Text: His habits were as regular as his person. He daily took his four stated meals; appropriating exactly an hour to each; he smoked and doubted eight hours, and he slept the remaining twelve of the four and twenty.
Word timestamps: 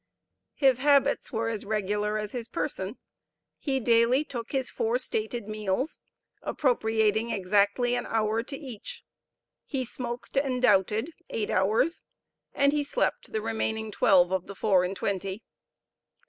His 0.55 0.79
habits 0.79 1.31
were 1.31 1.47
as 1.47 1.63
regular 1.63 2.17
as 2.17 2.31
his 2.31 2.47
person. 2.47 2.97
He 3.59 3.79
daily 3.79 4.23
took 4.23 4.51
his 4.51 4.67
four 4.67 4.97
stated 4.97 5.47
meals; 5.47 5.99
appropriating 6.41 7.29
exactly 7.29 7.93
an 7.93 8.07
hour 8.07 8.41
to 8.41 8.57
each; 8.57 9.03
he 9.63 9.85
smoked 9.85 10.37
and 10.37 10.59
doubted 10.59 11.11
eight 11.29 11.51
hours, 11.51 12.01
and 12.51 12.73
he 12.73 12.83
slept 12.83 13.31
the 13.31 13.41
remaining 13.41 13.91
twelve 13.91 14.31
of 14.31 14.47
the 14.47 14.55
four 14.55 14.83
and 14.83 14.95
twenty. 14.95 15.43